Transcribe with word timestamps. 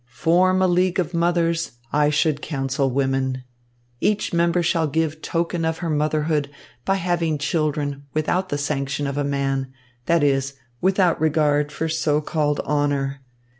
Form 0.09 0.63
a 0.63 0.67
league 0.67 0.97
of 0.97 1.13
mothers, 1.13 1.73
I 1.93 2.09
should 2.09 2.41
counsel 2.41 2.89
women. 2.89 3.43
Each 3.99 4.33
member 4.33 4.63
shall 4.63 4.87
give 4.87 5.21
token 5.21 5.63
of 5.63 5.77
her 5.77 5.91
motherhood 5.91 6.49
by 6.85 6.95
having 6.95 7.37
children 7.37 8.05
without 8.11 8.49
the 8.49 8.57
sanction 8.57 9.05
of 9.05 9.19
a 9.19 9.23
man, 9.23 9.71
that 10.07 10.23
is, 10.23 10.55
without 10.81 11.21
regard 11.21 11.71
for 11.71 11.87
so 11.87 12.19
called 12.19 12.61
honour. 12.61 13.21